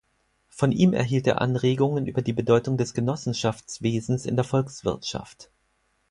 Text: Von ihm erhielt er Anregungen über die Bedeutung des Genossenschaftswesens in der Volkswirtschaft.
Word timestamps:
Von 0.49 0.71
ihm 0.71 0.93
erhielt 0.93 1.27
er 1.27 1.41
Anregungen 1.41 2.07
über 2.07 2.23
die 2.23 2.33
Bedeutung 2.33 2.75
des 2.75 2.95
Genossenschaftswesens 2.95 4.25
in 4.25 4.35
der 4.35 4.43
Volkswirtschaft. 4.43 5.51